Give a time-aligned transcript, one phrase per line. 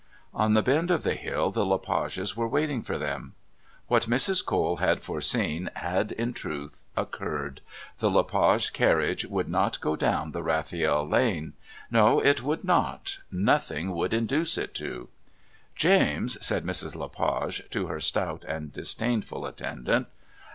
[0.33, 3.35] On the bend of the hill the Le Pages were waiting for them.
[3.85, 4.43] What Mrs.
[4.43, 7.61] Cole had foreseen had in truth occurred.
[7.99, 11.53] The Le Page carriage would not go down the Rafiel Lane.
[11.91, 13.19] No, it would, not...
[13.31, 15.09] Nothing would induce it to.
[15.75, 16.95] "James," said Mrs.
[16.95, 20.07] Le Page to her stout and disdainful attendant.